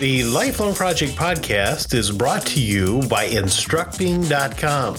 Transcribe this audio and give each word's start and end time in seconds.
The 0.00 0.24
Lifelong 0.24 0.74
Project 0.74 1.12
podcast 1.12 1.92
is 1.92 2.10
brought 2.10 2.46
to 2.46 2.60
you 2.60 3.02
by 3.08 3.26
instructing.com, 3.26 4.94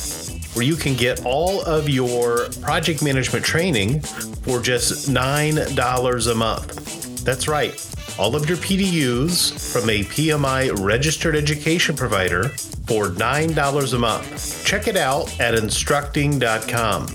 where 0.54 0.64
you 0.64 0.76
can 0.76 0.96
get 0.96 1.26
all 1.26 1.62
of 1.64 1.90
your 1.90 2.50
project 2.62 3.02
management 3.02 3.44
training 3.44 4.02
for 4.02 4.60
just 4.62 5.10
$9 5.10 6.32
a 6.32 6.36
month. 6.36 7.26
That's 7.26 7.48
right, 7.48 7.74
all 8.20 8.36
of 8.36 8.48
your 8.48 8.60
PDUs 8.60 9.74
from 9.74 9.90
a 9.90 10.04
PMI 10.04 10.80
registered 10.80 11.36
education 11.36 11.96
provider 11.96 12.50
for 12.86 13.08
$9 13.08 13.94
a 13.94 13.98
month. 13.98 14.66
Check 14.66 14.88
it 14.88 14.98
out 14.98 15.40
at 15.40 15.56
instructing.com. 15.56 17.08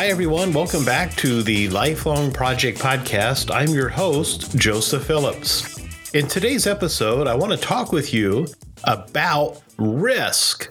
Hi, 0.00 0.06
everyone. 0.06 0.54
Welcome 0.54 0.86
back 0.86 1.14
to 1.16 1.42
the 1.42 1.68
Lifelong 1.68 2.32
Project 2.32 2.78
Podcast. 2.78 3.54
I'm 3.54 3.68
your 3.68 3.90
host, 3.90 4.56
Joseph 4.56 5.04
Phillips. 5.04 5.78
In 6.14 6.26
today's 6.26 6.66
episode, 6.66 7.26
I 7.26 7.34
want 7.34 7.52
to 7.52 7.58
talk 7.58 7.92
with 7.92 8.14
you 8.14 8.46
about 8.84 9.60
risk. 9.76 10.70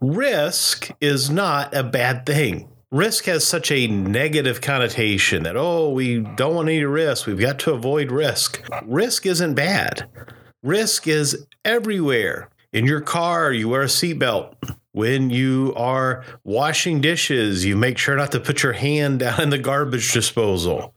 Risk 0.00 0.92
is 0.98 1.28
not 1.28 1.74
a 1.74 1.82
bad 1.84 2.24
thing. 2.24 2.70
Risk 2.90 3.26
has 3.26 3.46
such 3.46 3.70
a 3.70 3.86
negative 3.86 4.62
connotation 4.62 5.42
that, 5.42 5.58
oh, 5.58 5.90
we 5.90 6.20
don't 6.20 6.54
want 6.54 6.70
any 6.70 6.82
risk. 6.84 7.26
We've 7.26 7.38
got 7.38 7.58
to 7.58 7.74
avoid 7.74 8.10
risk. 8.10 8.62
Risk 8.86 9.26
isn't 9.26 9.52
bad. 9.52 10.08
Risk 10.62 11.06
is 11.06 11.46
everywhere. 11.66 12.48
In 12.72 12.86
your 12.86 13.02
car, 13.02 13.52
you 13.52 13.68
wear 13.68 13.82
a 13.82 13.86
seatbelt. 13.88 14.54
When 14.92 15.30
you 15.30 15.72
are 15.76 16.24
washing 16.44 17.00
dishes, 17.00 17.64
you 17.64 17.76
make 17.76 17.98
sure 17.98 18.16
not 18.16 18.32
to 18.32 18.40
put 18.40 18.62
your 18.62 18.72
hand 18.72 19.18
down 19.20 19.40
in 19.40 19.50
the 19.50 19.58
garbage 19.58 20.12
disposal 20.12 20.94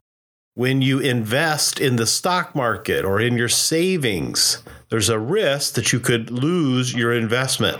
when 0.56 0.82
you 0.82 1.00
invest 1.00 1.80
in 1.80 1.96
the 1.96 2.06
stock 2.06 2.56
market 2.56 3.04
or 3.04 3.20
in 3.20 3.38
your 3.38 3.50
savings, 3.50 4.62
there's 4.90 5.10
a 5.10 5.18
risk 5.18 5.74
that 5.74 5.92
you 5.92 6.00
could 6.00 6.30
lose 6.30 6.94
your 6.94 7.12
investment. 7.14 7.78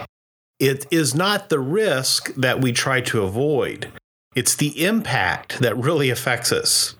It 0.60 0.88
is 0.92 1.14
not 1.14 1.50
the 1.50 1.60
risk 1.60 2.34
that 2.36 2.62
we 2.62 2.72
try 2.72 3.02
to 3.02 3.24
avoid, 3.24 3.92
it's 4.36 4.56
the 4.56 4.84
impact 4.84 5.60
that 5.60 5.78
really 5.78 6.10
affects 6.10 6.52
us. 6.52 6.96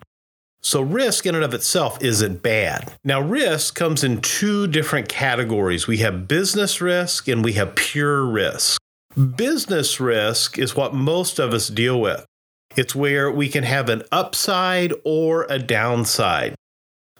So, 0.62 0.80
risk 0.80 1.26
in 1.26 1.34
and 1.34 1.44
of 1.44 1.52
itself 1.52 2.02
isn't 2.02 2.42
bad. 2.42 2.94
Now, 3.02 3.20
risk 3.20 3.74
comes 3.74 4.04
in 4.04 4.22
two 4.22 4.66
different 4.66 5.08
categories 5.08 5.86
we 5.86 5.98
have 5.98 6.28
business 6.28 6.80
risk 6.80 7.28
and 7.28 7.44
we 7.44 7.54
have 7.54 7.74
pure 7.74 8.24
risk. 8.24 8.80
Business 9.14 10.00
risk 10.00 10.58
is 10.58 10.74
what 10.74 10.92
most 10.92 11.38
of 11.38 11.54
us 11.54 11.68
deal 11.68 12.00
with. 12.00 12.26
It's 12.74 12.96
where 12.96 13.30
we 13.30 13.48
can 13.48 13.62
have 13.62 13.88
an 13.88 14.02
upside 14.10 14.92
or 15.04 15.46
a 15.48 15.60
downside. 15.60 16.56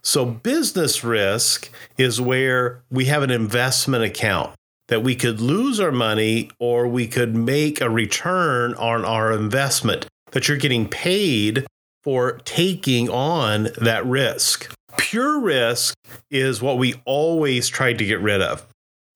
So, 0.02 0.24
business 0.24 1.04
risk 1.04 1.70
is 1.96 2.20
where 2.20 2.82
we 2.90 3.04
have 3.04 3.22
an 3.22 3.30
investment 3.30 4.02
account 4.02 4.54
that 4.88 5.04
we 5.04 5.14
could 5.14 5.40
lose 5.40 5.78
our 5.78 5.92
money 5.92 6.50
or 6.58 6.88
we 6.88 7.06
could 7.06 7.36
make 7.36 7.80
a 7.80 7.88
return 7.88 8.74
on 8.74 9.04
our 9.04 9.32
investment, 9.32 10.06
that 10.32 10.48
you're 10.48 10.56
getting 10.56 10.88
paid 10.88 11.64
for 12.02 12.40
taking 12.44 13.08
on 13.08 13.68
that 13.80 14.04
risk. 14.04 14.74
Pure 14.96 15.40
risk 15.40 15.94
is 16.28 16.60
what 16.60 16.76
we 16.76 17.00
always 17.04 17.68
try 17.68 17.92
to 17.92 18.04
get 18.04 18.20
rid 18.20 18.42
of. 18.42 18.66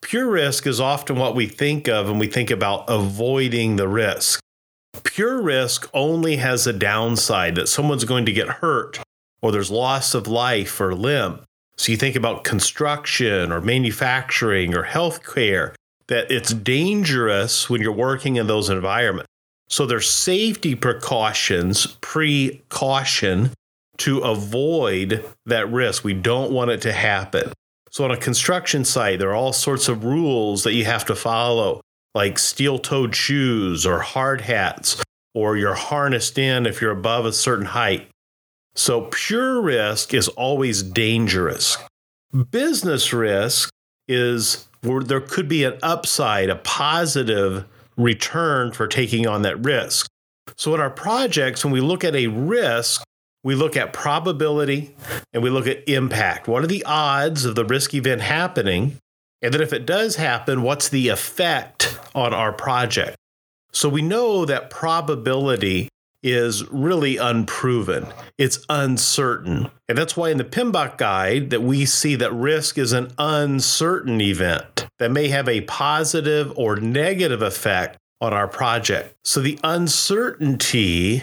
Pure 0.03 0.31
risk 0.31 0.67
is 0.67 0.81
often 0.81 1.17
what 1.17 1.35
we 1.35 1.47
think 1.47 1.87
of 1.89 2.09
when 2.09 2.19
we 2.19 2.27
think 2.27 2.51
about 2.51 2.85
avoiding 2.89 3.77
the 3.77 3.89
risk. 3.89 4.41
Pure 5.05 5.43
risk 5.43 5.89
only 5.93 6.37
has 6.37 6.67
a 6.67 6.73
downside 6.73 7.55
that 7.57 7.69
someone's 7.69 8.05
going 8.05 8.25
to 8.25 8.33
get 8.33 8.49
hurt 8.49 9.01
or 9.43 9.53
there's 9.53 9.71
loss 9.71 10.15
of 10.15 10.27
life 10.27 10.81
or 10.81 10.95
limb. 10.95 11.41
So 11.77 11.93
you 11.93 11.99
think 11.99 12.17
about 12.17 12.43
construction 12.43 13.53
or 13.53 13.61
manufacturing 13.61 14.75
or 14.75 14.85
healthcare, 14.85 15.75
that 16.09 16.31
it's 16.31 16.53
dangerous 16.53 17.69
when 17.69 17.81
you're 17.81 17.93
working 17.93 18.37
in 18.37 18.47
those 18.47 18.71
environments. 18.71 19.29
So 19.69 19.85
there's 19.87 20.09
safety 20.09 20.75
precautions, 20.75 21.87
precaution 22.01 23.51
to 23.99 24.21
avoid 24.21 25.25
that 25.45 25.71
risk. 25.71 26.03
We 26.03 26.15
don't 26.15 26.51
want 26.51 26.71
it 26.71 26.81
to 26.83 26.93
happen. 26.93 27.53
So 27.91 28.05
on 28.05 28.11
a 28.11 28.17
construction 28.17 28.85
site, 28.85 29.19
there 29.19 29.31
are 29.31 29.37
all 29.37 29.53
sorts 29.53 29.89
of 29.89 30.05
rules 30.05 30.65
that 30.65 30.75
you 30.75 30.85
have 30.85 31.05
to 31.07 31.15
follow 31.15 31.81
like 32.15 32.39
steel 32.39 32.79
toed 32.79 33.15
shoes 33.15 33.87
or 33.87 34.01
hard 34.01 34.41
hats, 34.41 35.03
or 35.35 35.57
you're 35.57 35.75
harnessed 35.75 36.39
in 36.39 36.67
if 36.67 36.81
you're 36.81 36.91
above 36.91 37.25
a 37.25 37.33
certain 37.33 37.67
height. 37.67 38.09
So, 38.75 39.09
pure 39.13 39.61
risk 39.61 40.15
is 40.15 40.29
always 40.29 40.83
dangerous. 40.83 41.77
Business 42.51 43.13
risk 43.13 43.71
is 44.07 44.69
where 44.83 45.03
there 45.03 45.21
could 45.21 45.49
be 45.49 45.65
an 45.65 45.79
upside, 45.83 46.51
a 46.51 46.57
positive 46.57 47.65
return 47.97 48.73
for 48.73 48.87
taking 48.87 49.27
on 49.27 49.43
that 49.43 49.65
risk. 49.65 50.07
So, 50.57 50.75
in 50.75 50.81
our 50.81 50.91
projects, 50.91 51.65
when 51.65 51.73
we 51.73 51.81
look 51.81 52.05
at 52.05 52.15
a 52.15 52.29
risk, 52.29 53.03
we 53.45 53.55
look 53.55 53.77
at 53.77 53.93
probability 53.93 54.95
and 55.33 55.43
we 55.43 55.51
look 55.51 55.67
at 55.67 55.89
impact. 55.89 56.49
What 56.49 56.65
are 56.65 56.69
the 56.69 56.85
odds 56.85 57.45
of 57.45 57.55
the 57.55 57.65
risk 57.65 57.95
event 57.95 58.21
happening? 58.21 58.97
And 59.43 59.55
then 59.55 59.61
if 59.61 59.73
it 59.73 59.87
does 59.87 60.17
happen, 60.17 60.63
what's 60.63 60.89
the 60.89 61.09
effect 61.09 61.99
on 62.15 62.35
our 62.35 62.53
project? 62.53 63.17
So 63.73 63.89
we 63.89 64.03
know 64.03 64.45
that 64.45 64.71
probability 64.71 65.89
is 66.23 66.67
really 66.71 67.17
unproven. 67.17 68.07
It's 68.37 68.65
uncertain. 68.69 69.71
And 69.89 69.97
that's 69.97 70.17
why 70.17 70.31
in 70.31 70.39
the 70.39 70.45
PMBOK 70.45 70.99
guide 70.99 71.51
that 71.51 71.63
we 71.63 71.87
see 71.87 72.17
that 72.17 72.33
risk 72.33 72.77
is 72.77 72.93
an 72.93 73.13
uncertain 73.19 74.21
event 74.21 74.89
that 74.99 75.13
may 75.13 75.29
have 75.29 75.49
a 75.49 75.61
positive 75.63 76.53
or 76.57 76.77
negative 76.77 77.41
effect 77.41 77.99
on 78.21 78.33
our 78.33 78.49
project. 78.49 79.15
So 79.25 79.41
the 79.41 79.59
uncertainty 79.63 81.23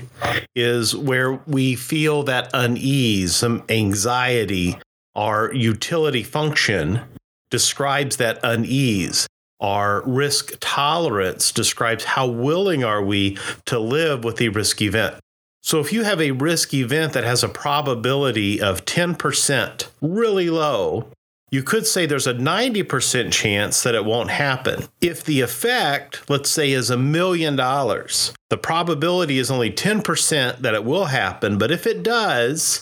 is 0.56 0.96
where 0.96 1.34
we 1.46 1.76
feel 1.76 2.24
that 2.24 2.50
unease, 2.54 3.36
some 3.36 3.64
anxiety, 3.70 4.78
our 5.16 5.54
utility 5.54 6.24
function 6.24 7.02
describes 7.50 8.18
that 8.18 8.40
unease. 8.44 9.28
Our 9.60 10.04
risk 10.06 10.58
tolerance 10.60 11.52
describes 11.52 12.04
how 12.04 12.28
willing 12.28 12.84
are 12.84 13.04
we 13.04 13.38
to 13.66 13.80
live 13.80 14.24
with 14.24 14.38
the 14.38 14.50
risk 14.50 14.82
event. 14.82 15.16
So 15.62 15.80
if 15.80 15.92
you 15.92 16.04
have 16.04 16.22
a 16.22 16.32
risk 16.32 16.74
event 16.74 17.14
that 17.14 17.24
has 17.24 17.44
a 17.44 17.50
probability 17.50 18.62
of 18.62 18.86
10%, 18.86 19.88
really 20.02 20.50
low, 20.50 21.08
you 21.52 21.64
could 21.64 21.86
say 21.86 22.06
there's 22.06 22.28
a 22.28 22.34
90% 22.34 23.32
chance 23.32 23.84
that 23.84 23.96
it 23.96 24.06
won't 24.06 24.32
happen. 24.32 24.86
If 25.02 25.24
the 25.24 25.42
effect, 25.42 26.30
let's 26.30 26.50
say, 26.50 26.72
is 26.72 26.90
a 26.90 26.98
million 26.98 27.56
dollars, 27.56 28.34
the 28.50 28.58
probability 28.58 29.38
is 29.38 29.52
only 29.52 29.72
10% 29.72 30.58
that 30.60 30.74
it 30.74 30.84
will 30.84 31.06
happen. 31.06 31.58
But 31.58 31.72
if 31.72 31.86
it 31.86 32.04
does, 32.04 32.82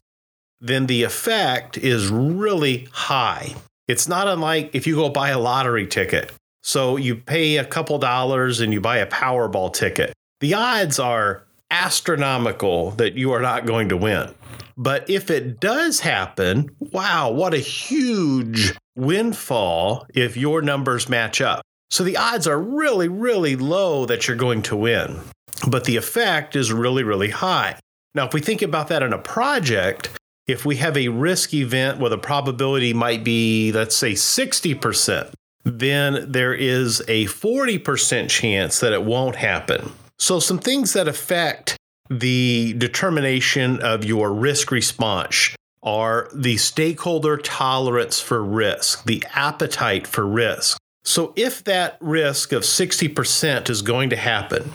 then 0.61 0.87
the 0.87 1.03
effect 1.03 1.77
is 1.77 2.07
really 2.07 2.87
high. 2.91 3.53
It's 3.87 4.07
not 4.07 4.27
unlike 4.27 4.71
if 4.73 4.87
you 4.87 4.95
go 4.95 5.09
buy 5.09 5.29
a 5.29 5.39
lottery 5.39 5.85
ticket. 5.85 6.31
So 6.63 6.95
you 6.95 7.15
pay 7.15 7.57
a 7.57 7.65
couple 7.65 7.97
dollars 7.99 8.61
and 8.61 8.71
you 8.71 8.79
buy 8.79 8.97
a 8.97 9.07
Powerball 9.07 9.73
ticket. 9.73 10.13
The 10.39 10.53
odds 10.53 10.99
are 10.99 11.43
astronomical 11.69 12.91
that 12.91 13.15
you 13.15 13.33
are 13.33 13.41
not 13.41 13.65
going 13.65 13.89
to 13.89 13.97
win. 13.97 14.33
But 14.77 15.09
if 15.09 15.29
it 15.29 15.59
does 15.59 15.99
happen, 15.99 16.69
wow, 16.79 17.31
what 17.31 17.53
a 17.53 17.59
huge 17.59 18.73
windfall 18.95 20.05
if 20.13 20.37
your 20.37 20.61
numbers 20.61 21.09
match 21.09 21.41
up. 21.41 21.61
So 21.89 22.03
the 22.03 22.17
odds 22.17 22.47
are 22.47 22.59
really, 22.59 23.07
really 23.07 23.55
low 23.55 24.05
that 24.05 24.27
you're 24.27 24.37
going 24.37 24.63
to 24.63 24.75
win, 24.75 25.19
but 25.67 25.85
the 25.85 25.95
effect 25.95 26.55
is 26.55 26.73
really, 26.73 27.03
really 27.03 27.29
high. 27.29 27.77
Now, 28.15 28.25
if 28.25 28.33
we 28.33 28.41
think 28.41 28.61
about 28.61 28.87
that 28.87 29.03
in 29.03 29.13
a 29.13 29.19
project, 29.19 30.09
if 30.47 30.65
we 30.65 30.77
have 30.77 30.97
a 30.97 31.09
risk 31.09 31.53
event 31.53 31.99
where 31.99 32.09
the 32.09 32.17
probability 32.17 32.93
might 32.93 33.23
be, 33.23 33.71
let's 33.71 33.95
say, 33.95 34.13
60%, 34.13 35.33
then 35.63 36.31
there 36.31 36.53
is 36.53 37.01
a 37.07 37.25
40% 37.25 38.29
chance 38.29 38.79
that 38.79 38.93
it 38.93 39.03
won't 39.03 39.35
happen. 39.35 39.91
So, 40.19 40.39
some 40.39 40.59
things 40.59 40.93
that 40.93 41.07
affect 41.07 41.77
the 42.09 42.73
determination 42.73 43.79
of 43.81 44.03
your 44.03 44.33
risk 44.33 44.71
response 44.71 45.55
are 45.81 46.29
the 46.33 46.57
stakeholder 46.57 47.37
tolerance 47.37 48.19
for 48.19 48.43
risk, 48.43 49.05
the 49.05 49.23
appetite 49.33 50.07
for 50.07 50.25
risk. 50.25 50.77
So, 51.03 51.33
if 51.35 51.63
that 51.65 51.97
risk 51.99 52.53
of 52.53 52.63
60% 52.63 53.69
is 53.69 53.81
going 53.81 54.09
to 54.11 54.15
happen, 54.15 54.71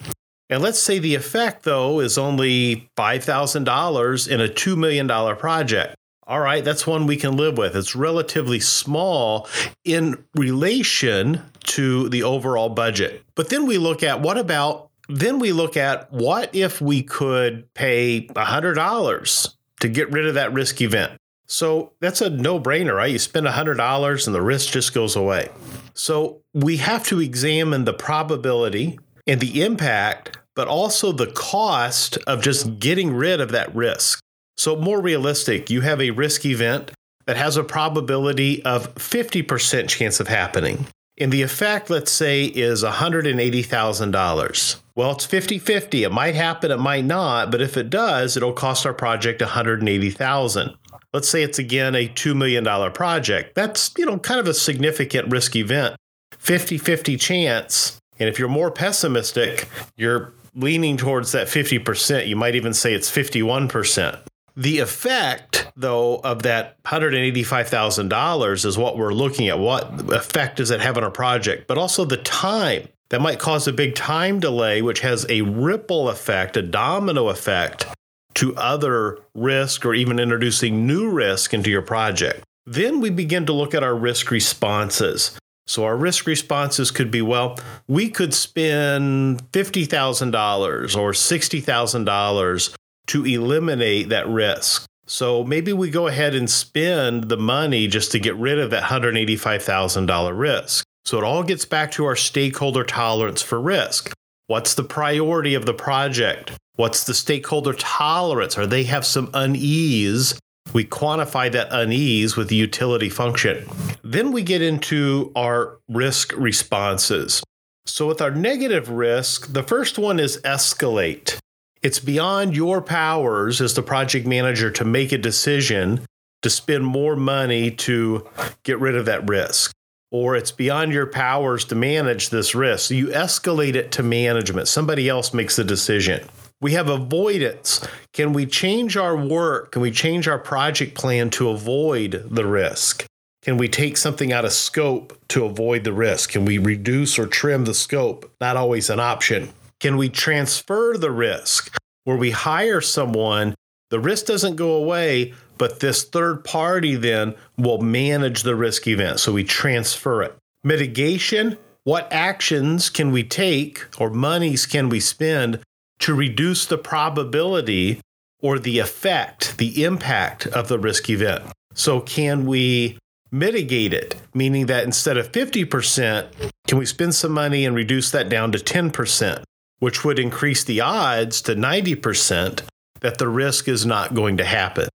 and 0.51 0.63
let's 0.63 0.81
say 0.81 0.99
the 0.99 1.15
effect, 1.15 1.63
though, 1.63 2.01
is 2.01 2.19
only 2.19 2.89
$5,000 2.97 4.29
in 4.29 4.41
a 4.41 4.49
$2 4.49 4.77
million 4.77 5.37
project. 5.37 5.95
All 6.27 6.41
right, 6.41 6.63
that's 6.63 6.87
one 6.87 7.07
we 7.07 7.17
can 7.17 7.37
live 7.37 7.57
with. 7.57 7.75
It's 7.75 7.97
relatively 7.97 8.61
small 8.61 9.49
in 9.85 10.23
relation 10.35 11.43
to 11.65 12.09
the 12.11 12.23
overall 12.23 12.69
budget. 12.69 13.23
But 13.35 13.49
then 13.49 13.67
we 13.67 13.79
look 13.79 14.03
at 14.03 14.21
what 14.21 14.37
about, 14.37 14.88
then 15.09 15.39
we 15.39 15.53
look 15.53 15.77
at 15.77 16.13
what 16.13 16.55
if 16.55 16.81
we 16.81 17.03
could 17.03 17.73
pay 17.75 18.27
$100 18.27 19.55
to 19.81 19.89
get 19.89 20.13
rid 20.13 20.27
of 20.27 20.35
that 20.35 20.53
risk 20.53 20.81
event. 20.81 21.13
So 21.47 21.93
that's 22.01 22.21
a 22.21 22.29
no 22.29 22.61
brainer, 22.61 22.95
right? 22.95 23.11
You 23.11 23.19
spend 23.19 23.47
$100 23.47 24.27
and 24.27 24.35
the 24.35 24.43
risk 24.43 24.73
just 24.73 24.93
goes 24.93 25.17
away. 25.17 25.49
So 25.95 26.43
we 26.53 26.77
have 26.77 27.07
to 27.07 27.21
examine 27.21 27.85
the 27.85 27.95
probability 27.95 28.99
and 29.27 29.41
the 29.41 29.63
impact, 29.63 30.37
but 30.55 30.69
also 30.69 31.11
the 31.13 31.29
cost 31.29 32.19
of 32.27 32.43
just 32.43 32.79
getting 32.79 33.15
rid 33.15 33.41
of 33.41 33.51
that 33.53 33.75
risk. 33.75 34.21
So, 34.57 34.77
more 34.77 35.01
realistic, 35.01 35.71
you 35.71 35.83
have 35.83 36.01
a 36.01 36.11
risk 36.11 36.45
event 36.45 36.91
that 37.27 37.37
has 37.37 37.57
a 37.57 37.63
probability 37.63 38.65
of 38.65 38.93
50% 38.97 39.89
chance 39.89 40.19
of 40.19 40.27
happening. 40.27 40.89
And 41.17 41.31
the 41.33 41.43
effect, 41.43 41.91
let's 41.91 42.11
say, 42.11 42.45
is 42.45 42.83
$180,000. 42.83 44.77
Well, 44.99 45.13
it's 45.13 45.25
50 45.27 45.61
50. 45.61 46.03
It 46.03 46.11
might 46.11 46.35
happen, 46.35 46.73
it 46.73 46.81
might 46.81 47.05
not, 47.05 47.53
but 47.53 47.61
if 47.61 47.77
it 47.77 47.89
does, 47.89 48.37
it'll 48.37 48.53
cost 48.53 48.85
our 48.85 48.93
project 48.93 49.41
180,000. 49.41 50.75
Let's 51.13 51.29
say 51.29 51.45
it's 51.45 51.61
again 51.61 51.95
a 51.95 52.09
$2 52.09 52.35
million 52.35 52.65
project. 52.93 53.55
That's, 53.55 53.95
you 53.97 54.07
know, 54.07 54.19
kind 54.19 54.41
of 54.41 54.49
a 54.49 54.55
significant 54.55 55.31
risk 55.31 55.55
event. 55.55 55.95
50 56.39 56.79
50 56.79 57.17
chance. 57.17 58.01
And 58.19 58.29
if 58.29 58.41
you're 58.41 58.49
more 58.49 58.73
pessimistic, 58.73 59.69
you're 59.97 60.33
leaning 60.57 60.97
towards 60.97 61.31
that 61.31 61.47
50%. 61.47 62.27
You 62.27 62.35
might 62.35 62.57
even 62.57 62.75
say 62.75 62.93
it's 62.93 63.09
51%. 63.09 64.19
The 64.57 64.81
effect, 64.81 65.71
though, 65.77 66.17
of 66.25 66.43
that 66.43 66.83
$185,000 66.83 68.65
is 68.65 68.77
what 68.77 68.99
we're 68.99 69.15
looking 69.15 69.47
at. 69.47 69.61
What 69.61 70.11
effect 70.13 70.57
does 70.57 70.73
it 70.73 70.81
have 70.81 70.97
on 70.97 71.05
our 71.05 71.11
project? 71.13 71.69
But 71.69 71.79
also 71.79 72.05
the 72.05 72.17
time. 72.17 72.89
That 73.11 73.23
might 73.23 73.39
cause 73.39 73.67
a 73.67 73.73
big 73.73 73.95
time 73.95 74.39
delay, 74.39 74.83
which 74.83 75.01
has 75.01 75.25
a 75.29 75.43
ripple 75.43 76.11
effect, 76.11 76.57
a 76.57 76.63
domino 76.63 77.29
effect 77.29 77.87
to 78.35 78.55
other 78.57 79.19
risk 79.35 79.85
or 79.85 79.95
even 79.95 80.19
introducing 80.19 80.87
new 80.87 81.11
risk 81.11 81.55
into 81.55 81.71
your 81.71 81.83
project. 81.83 82.45
Then 82.67 83.01
we 83.01 83.11
begin 83.11 83.47
to 83.47 83.53
look 83.53 83.75
at 83.75 83.83
our 83.83 83.95
risk 83.95 84.31
responses. 84.31 85.39
So 85.67 85.85
our 85.85 85.97
risk 85.97 86.27
responses 86.27 86.91
could 86.91 87.11
be 87.11 87.23
well, 87.23 87.59
we 87.87 88.11
could 88.11 88.33
spend 88.35 89.51
$50,000 89.53 90.97
or 90.97 91.13
$60,000 91.13 92.75
to 93.09 93.25
eliminate 93.25 94.09
that 94.11 94.29
risk. 94.29 94.87
So 95.07 95.43
maybe 95.45 95.73
we 95.73 95.91
go 95.91 96.07
ahead 96.07 96.35
and 96.35 96.49
spend 96.49 97.31
the 97.31 97.37
money 97.39 97.87
just 97.87 98.13
to 98.13 98.19
get 98.19 98.37
rid 98.37 98.59
of 98.59 98.71
that 98.71 98.85
$185,000 98.85 100.39
risk. 100.39 100.85
So 101.09 101.17
it 101.17 101.25
all 101.25 101.43
gets 101.43 101.65
back 101.65 101.91
to 101.93 102.05
our 102.05 102.17
stakeholder 102.17 102.85
tolerance 102.85 103.41
for 103.41 103.59
risk. 103.59 104.13
What's 104.47 104.75
the 104.75 104.85
priority 104.85 105.55
of 105.55 105.65
the 105.65 105.73
project? 105.73 106.53
What's 106.77 107.05
the 107.05 107.15
stakeholder 107.15 107.73
tolerance? 107.73 108.59
Or 108.59 108.67
they 108.67 108.83
have 108.83 109.07
some 109.07 109.31
unease? 109.33 110.39
We 110.75 110.85
quantify 110.85 111.51
that 111.53 111.69
unease 111.71 112.37
with 112.37 112.49
the 112.49 112.57
utility 112.57 113.09
function. 113.09 113.67
Then 114.05 114.33
we 114.33 114.43
get 114.43 114.61
into 114.61 115.33
our 115.35 115.79
risk 115.89 116.35
responses. 116.37 117.43
So, 117.87 118.07
with 118.07 118.21
our 118.21 118.31
negative 118.31 118.91
risk, 118.91 119.51
the 119.51 119.63
first 119.63 119.99
one 119.99 120.21
is 120.21 120.39
escalate. 120.45 121.39
It's 121.81 122.01
beyond 122.01 122.55
your 122.55 122.83
powers 122.83 123.63
as 123.63 123.73
the 123.73 123.83
project 123.83 124.27
manager 124.27 124.71
to 124.73 124.85
make 124.85 125.13
a 125.13 125.17
decision 125.17 126.05
to 126.43 126.51
spend 126.51 126.85
more 126.85 127.17
money 127.17 127.71
to 127.71 128.29
get 128.63 128.79
rid 128.79 128.95
of 128.95 129.07
that 129.07 129.27
risk 129.27 129.73
or 130.11 130.37
it's 130.37 130.53
beyond 130.53 130.93
your 130.93 131.07
powers 131.07 131.65
to 131.67 131.75
manage 131.75 132.31
this 132.31 132.55
risk. 132.55 132.89
So 132.89 132.95
you 132.95 133.09
escalate 133.09 133.75
it 133.75 133.93
to 133.93 134.03
management. 134.03 134.69
Somebody 134.69 135.09
else 135.09 135.35
makes 135.35 135.57
the 135.57 135.65
decision. 135.65 136.27
We 136.61 136.73
have 136.73 136.89
avoidance. 136.89 137.87
Can 138.13 138.33
we 138.33 138.47
change 138.47 138.97
our 138.97 139.17
work? 139.17 139.73
Can 139.73 139.83
we 139.83 139.91
change 139.91 140.27
our 140.27 140.39
project 140.39 140.95
plan 140.97 141.31
to 141.31 141.51
avoid 141.51 142.27
the 142.31 142.47
risk? 142.47 143.07
Can 143.43 143.57
we 143.57 143.69
take 143.69 143.97
something 143.97 144.33
out 144.33 144.45
of 144.45 144.53
scope 144.53 145.17
to 145.29 145.45
avoid 145.45 145.85
the 145.85 145.93
risk? 145.93 146.31
Can 146.31 146.45
we 146.45 146.59
reduce 146.59 147.19
or 147.19 147.27
trim 147.27 147.65
the 147.65 147.75
scope? 147.75 148.31
Not 148.41 148.57
always 148.57 148.91
an 148.91 148.99
option. 148.99 149.51
Can 149.79 149.97
we 149.97 150.09
transfer 150.09 150.99
the 150.99 151.13
risk 151.13 151.77
where 152.05 152.17
we 152.17 152.33
hire 152.33 152.81
someone? 152.81 153.55
The 153.91 154.01
risk 154.01 154.27
doesn't 154.27 154.57
go 154.57 154.73
away, 154.73 155.35
but 155.57 155.81
this 155.81 156.05
third 156.05 156.45
party 156.45 156.95
then 156.95 157.35
will 157.57 157.81
manage 157.81 158.43
the 158.43 158.55
risk 158.55 158.87
event. 158.87 159.21
So 159.21 159.33
we 159.33 159.45
transfer 159.45 160.23
it. 160.23 160.35
Mitigation 160.63 161.57
what 161.89 162.07
actions 162.13 162.91
can 162.91 163.13
we 163.13 163.25
take 163.25 163.87
or 163.99 164.11
monies 164.11 164.67
can 164.67 164.91
we 164.91 165.01
spend 165.01 165.61
to 166.01 166.13
reduce 166.13 166.67
the 166.67 166.77
probability 166.77 168.03
or 168.43 168.59
the 168.59 168.79
effect, 168.79 169.57
the 169.57 169.83
impact 169.85 170.47
of 170.49 170.69
the 170.69 170.79
risk 170.79 171.09
event? 171.09 171.45
So, 171.73 172.01
can 172.03 172.45
we 172.45 172.99
mitigate 173.31 173.95
it? 173.95 174.17
Meaning 174.35 174.67
that 174.67 174.85
instead 174.85 175.17
of 175.17 175.33
50%, 175.33 176.27
can 176.67 176.77
we 176.77 176.85
spend 176.85 177.15
some 177.15 177.33
money 177.33 177.65
and 177.65 177.75
reduce 177.75 178.11
that 178.11 178.29
down 178.29 178.53
to 178.53 178.59
10%, 178.59 179.43
which 179.79 180.05
would 180.05 180.19
increase 180.19 180.63
the 180.63 180.83
odds 180.83 181.41
to 181.41 181.55
90% 181.55 182.61
that 183.01 183.19
the 183.19 183.29
risk 183.29 183.69
is 183.69 183.87
not 183.87 184.15
going 184.15 184.37
to 184.39 184.45
happen? 184.45 184.89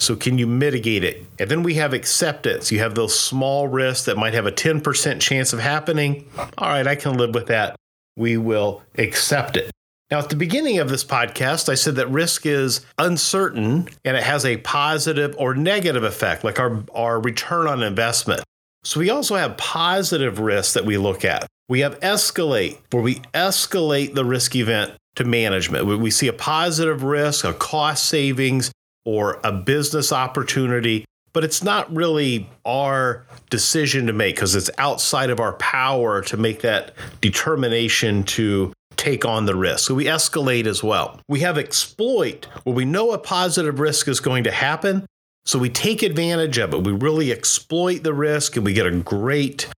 So, 0.00 0.16
can 0.16 0.38
you 0.38 0.46
mitigate 0.46 1.04
it? 1.04 1.26
And 1.38 1.50
then 1.50 1.62
we 1.62 1.74
have 1.74 1.92
acceptance. 1.92 2.72
You 2.72 2.78
have 2.78 2.94
those 2.94 3.18
small 3.18 3.68
risks 3.68 4.06
that 4.06 4.16
might 4.16 4.32
have 4.32 4.46
a 4.46 4.52
10% 4.52 5.20
chance 5.20 5.52
of 5.52 5.58
happening. 5.58 6.26
All 6.56 6.68
right, 6.68 6.86
I 6.86 6.94
can 6.94 7.18
live 7.18 7.34
with 7.34 7.48
that. 7.48 7.76
We 8.16 8.38
will 8.38 8.82
accept 8.96 9.58
it. 9.58 9.70
Now, 10.10 10.18
at 10.18 10.30
the 10.30 10.36
beginning 10.36 10.78
of 10.78 10.88
this 10.88 11.04
podcast, 11.04 11.68
I 11.68 11.74
said 11.74 11.96
that 11.96 12.08
risk 12.08 12.46
is 12.46 12.80
uncertain 12.96 13.88
and 14.04 14.16
it 14.16 14.22
has 14.22 14.46
a 14.46 14.56
positive 14.56 15.36
or 15.38 15.54
negative 15.54 16.02
effect, 16.02 16.44
like 16.44 16.58
our, 16.58 16.82
our 16.94 17.20
return 17.20 17.66
on 17.66 17.82
investment. 17.82 18.42
So, 18.84 19.00
we 19.00 19.10
also 19.10 19.36
have 19.36 19.58
positive 19.58 20.38
risks 20.38 20.72
that 20.72 20.86
we 20.86 20.96
look 20.96 21.26
at. 21.26 21.46
We 21.68 21.80
have 21.80 22.00
escalate, 22.00 22.78
where 22.90 23.02
we 23.02 23.16
escalate 23.34 24.14
the 24.14 24.24
risk 24.24 24.56
event 24.56 24.92
to 25.16 25.24
management. 25.24 25.86
We 25.86 26.10
see 26.10 26.28
a 26.28 26.32
positive 26.32 27.02
risk, 27.02 27.44
a 27.44 27.52
cost 27.52 28.04
savings, 28.04 28.70
or 29.04 29.40
a 29.42 29.52
business 29.52 30.12
opportunity, 30.12 31.04
but 31.32 31.44
it's 31.44 31.62
not 31.62 31.94
really 31.94 32.48
our 32.64 33.26
decision 33.50 34.06
to 34.06 34.12
make 34.12 34.36
because 34.36 34.54
it's 34.54 34.70
outside 34.78 35.30
of 35.30 35.40
our 35.40 35.54
power 35.54 36.22
to 36.22 36.36
make 36.36 36.60
that 36.62 36.94
determination 37.20 38.22
to 38.24 38.72
take 38.96 39.24
on 39.24 39.46
the 39.46 39.54
risk. 39.54 39.86
So 39.86 39.94
we 39.94 40.04
escalate 40.04 40.66
as 40.66 40.82
well. 40.82 41.20
We 41.28 41.40
have 41.40 41.56
exploit 41.56 42.46
where 42.64 42.74
we 42.74 42.84
know 42.84 43.12
a 43.12 43.18
positive 43.18 43.80
risk 43.80 44.08
is 44.08 44.20
going 44.20 44.44
to 44.44 44.50
happen. 44.50 45.06
So 45.46 45.58
we 45.58 45.70
take 45.70 46.02
advantage 46.02 46.58
of 46.58 46.74
it. 46.74 46.84
We 46.84 46.92
really 46.92 47.32
exploit 47.32 48.02
the 48.02 48.12
risk 48.12 48.56
and 48.56 48.64
we 48.64 48.74
get 48.74 48.86
a 48.86 48.90
great 48.90 49.68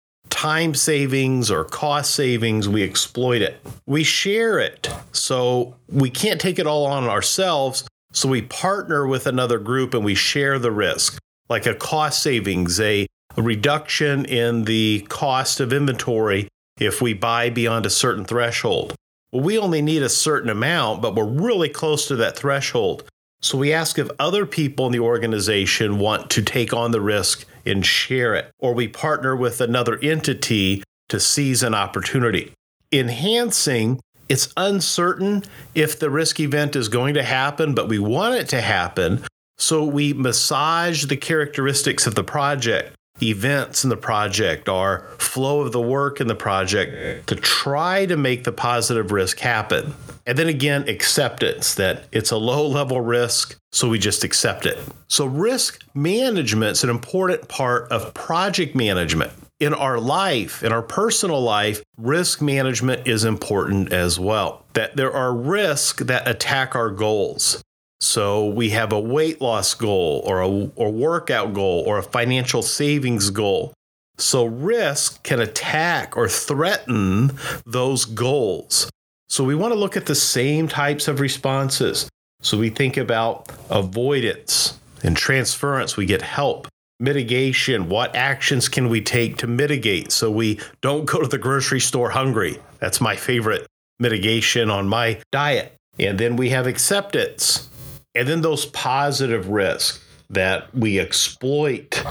time 0.43 0.75
savings 0.75 1.53
or 1.53 1.63
cost 1.63 2.17
savings. 2.17 2.69
We 2.69 2.83
exploit 2.83 3.43
it. 3.43 3.65
We 3.87 4.03
share 4.03 4.59
it. 4.59 4.91
So 5.13 5.77
we 5.89 6.11
can't 6.11 6.41
take 6.41 6.59
it 6.59 6.67
all 6.67 6.85
on 6.85 7.05
ourselves. 7.05 7.85
So 8.13 8.29
we 8.29 8.43
partner 8.43 9.07
with 9.07 9.29
another 9.29 9.61
group 9.61 9.95
and 9.95 10.05
we 10.05 10.17
share 10.17 10.59
the 10.59 10.73
risk, 10.73 11.17
like 11.49 11.65
a 11.65 11.77
cost 11.77 12.21
savings, 12.25 12.81
a, 12.81 13.07
reduction 13.37 14.25
in 14.25 14.65
the 14.65 15.07
cost 15.09 15.61
of 15.61 15.73
inventory 15.73 16.49
if 16.79 17.01
we 17.01 17.15
buy 17.15 17.49
beyond 17.49 17.87
a 17.87 17.91
certain 17.91 18.25
threshold. 18.25 18.97
Well, 19.31 19.45
we 19.45 19.57
only 19.57 19.81
need 19.81 20.03
a 20.03 20.09
certain 20.09 20.51
amount, 20.51 21.03
but 21.03 21.15
we're 21.15 21.25
really 21.25 21.69
close 21.69 22.09
to 22.09 22.17
that 22.17 22.37
threshold. 22.37 23.05
So 23.43 23.59
we 23.59 23.73
ask 23.73 23.99
if 23.99 24.09
other 24.19 24.47
people 24.47 24.87
in 24.87 24.93
the 24.93 25.01
organization 25.01 25.99
want 25.99 26.31
to 26.31 26.43
take 26.43 26.73
on 26.73 26.93
the 26.93 27.01
risk 27.01 27.45
and 27.67 27.85
share 27.85 28.35
it, 28.35 28.51
or 28.59 28.73
we 28.73 28.89
partner 28.89 29.35
with 29.35 29.61
another 29.61 29.99
entity 30.01 30.83
to 31.09 31.19
seize 31.19 31.63
an 31.63 31.75
opportunity. 31.75 32.53
Enhancing 32.93 34.01
it's 34.29 34.51
uncertain 34.57 35.43
if 35.75 35.99
the 35.99 36.09
risk 36.09 36.41
event 36.41 36.75
is 36.75 36.89
going 36.89 37.13
to 37.15 37.23
happen, 37.23 37.75
but 37.75 37.89
we 37.89 37.99
want 37.99 38.37
it 38.37 38.49
to 38.49 38.63
happen. 38.63 39.23
So 39.59 39.85
we 39.85 40.15
massage 40.15 41.05
the 41.05 41.19
characteristics 41.19 42.07
of 42.07 42.15
the 42.15 42.25
project, 42.25 42.95
events 43.23 43.85
in 43.85 43.91
the 43.91 43.97
project, 43.97 44.69
our 44.69 45.09
flow 45.19 45.61
of 45.61 45.73
the 45.73 45.81
work 45.81 46.21
in 46.21 46.27
the 46.27 46.35
project 46.35 47.27
to 47.29 47.37
try 47.37 48.07
to 48.07 48.17
make 48.17 48.45
the 48.45 48.53
positive 48.53 49.13
risk 49.13 49.39
happen. 49.39 49.95
And 50.27 50.39
then 50.39 50.49
again, 50.49 50.89
acceptance 50.89 51.75
that 51.75 52.05
it's 52.13 52.31
a 52.31 52.37
low 52.37 52.67
level 52.67 53.01
risk, 53.01 53.59
so 53.73 53.89
we 53.89 53.99
just 53.99 54.25
accept 54.25 54.67
it. 54.67 54.79
So, 55.09 55.27
risk 55.27 55.85
management 55.95 56.73
is 56.73 56.85
an 56.85 56.91
important 56.91 57.49
part 57.49 57.91
of 57.91 58.15
project 58.15 58.77
management 58.77 59.33
in 59.63 59.75
our 59.75 60.01
life, 60.01 60.65
in 60.65 60.73
our 60.73 60.83
personal 60.83 61.41
life, 61.41 61.85
risk 61.97 62.43
management 62.43 63.07
is 63.07 63.25
important 63.25 63.93
as 63.93 64.19
well. 64.19 64.65
That 64.73 64.97
there 64.97 65.13
are 65.13 65.33
risks 65.33 66.03
that 66.03 66.27
attack 66.27 66.75
our 66.75 66.91
goals. 66.91 67.63
So 68.03 68.47
we 68.47 68.71
have 68.71 68.93
a 68.93 68.99
weight 68.99 69.41
loss 69.41 69.75
goal 69.75 70.25
or 70.27 70.41
a 70.41 70.49
or 70.49 70.91
workout 70.91 71.55
goal 71.55 71.85
or 71.87 71.99
a 71.99 72.03
financial 72.03 72.61
savings 72.61 73.31
goal. 73.31 73.73
So 74.19 74.45
risk 74.45 75.23
can 75.23 75.41
attack 75.41 76.17
or 76.17 76.29
threaten 76.29 77.39
those 77.65 78.05
goals. 78.05 78.91
So 79.29 79.45
we 79.45 79.55
want 79.55 79.73
to 79.73 79.79
look 79.79 79.97
at 79.97 80.07
the 80.07 80.17
same 80.17 80.67
types 80.67 81.07
of 81.07 81.21
responses. 81.21 82.09
So 82.41 82.59
we 82.59 82.71
think 82.71 82.97
about 82.97 83.49
avoidance 83.71 84.79
and 85.05 85.17
transference, 85.17 85.97
we 85.97 86.05
get 86.05 86.23
help. 86.23 86.67
Mitigation, 86.99 87.89
what 87.89 88.17
actions 88.17 88.69
can 88.69 88.89
we 88.89 89.01
take 89.01 89.37
to 89.39 89.47
mitigate 89.47 90.11
so 90.11 90.29
we 90.29 90.59
don't 90.81 91.05
go 91.05 91.21
to 91.21 91.29
the 91.29 91.39
grocery 91.39 91.81
store 91.81 92.11
hungry? 92.11 92.59
That's 92.81 93.01
my 93.01 93.15
favorite 93.15 93.65
mitigation 94.01 94.71
on 94.71 94.89
my 94.89 95.21
diet. 95.31 95.77
And 96.01 96.19
then 96.19 96.35
we 96.35 96.51
have 96.51 96.67
acceptance. 96.67 97.69
And 98.15 98.29
then 98.29 98.43
those 98.43 98.67
positive 98.67 99.49
risks 99.49 100.05
that 100.31 100.75
we 100.75 100.99
exploit, 100.99 102.03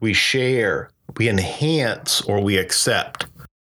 we 0.00 0.12
share, 0.12 0.90
we 1.16 1.28
enhance, 1.28 2.20
or 2.22 2.40
we 2.40 2.56
accept. 2.56 3.26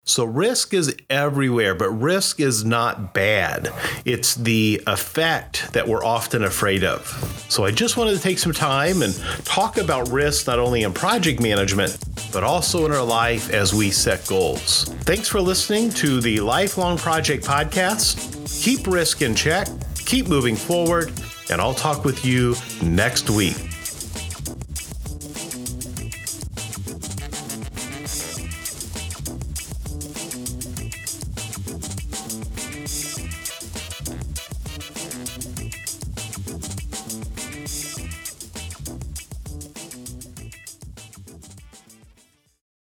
So 0.04 0.26
risk 0.26 0.74
is 0.74 0.96
everywhere, 1.10 1.76
but 1.76 1.90
risk 1.92 2.40
is 2.40 2.66
not 2.66 3.14
bad. 3.14 3.72
It's 4.04 4.34
the 4.34 4.82
effect 4.88 5.72
that 5.74 5.88
we're 5.88 6.04
often 6.04 6.44
afraid 6.44 6.84
of. 6.84 7.06
So 7.50 7.66
I 7.66 7.72
just 7.72 7.98
wanted 7.98 8.16
to 8.16 8.20
take 8.20 8.40
some 8.40 8.52
time 8.52 9.04
and 9.04 9.16
talk 9.46 9.78
about 9.78 10.10
risk 10.10 10.48
not 10.48 10.58
only 10.58 10.84
in 10.84 10.92
project 10.92 11.40
management, 11.40 11.98
but 12.34 12.44
also 12.44 12.86
in 12.86 12.92
our 12.92 13.04
life 13.04 13.52
as 13.52 13.74
we 13.74 13.92
set 13.92 14.26
goals. 14.26 14.86
Thanks 15.02 15.28
for 15.28 15.40
listening 15.40 15.92
to 15.92 16.20
the 16.20 16.40
Lifelong 16.40 16.98
Project 16.98 17.46
Podcast. 17.46 18.64
Keep 18.64 18.88
risk 18.88 19.22
in 19.22 19.36
check, 19.36 19.68
keep 20.06 20.28
moving 20.28 20.56
forward, 20.56 21.14
and 21.52 21.62
I'll 21.62 21.74
talk 21.74 22.06
with 22.06 22.26
you 22.26 22.56
next 22.82 23.30
week. 23.30 23.71